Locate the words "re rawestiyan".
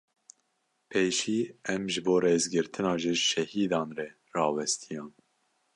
3.97-5.11